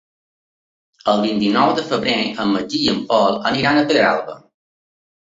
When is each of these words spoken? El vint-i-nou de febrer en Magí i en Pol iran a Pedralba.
El 1.11 1.19
vint-i-nou 1.25 1.73
de 1.79 1.83
febrer 1.89 2.15
en 2.43 2.49
Magí 2.53 2.79
i 2.85 2.87
en 2.93 3.01
Pol 3.11 3.37
iran 3.59 3.77
a 3.83 3.85
Pedralba. 3.91 4.35